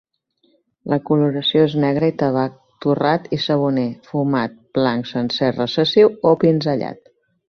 [0.91, 2.55] La coloració és negra i tabac,
[2.85, 7.05] torrat i saboner, fumat, blanc sencer recessiu o pinzellat.